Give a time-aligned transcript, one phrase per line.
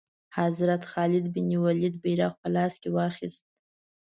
[0.35, 3.45] حضرت خالد بن ولید بیرغ په لاس کې واخیست.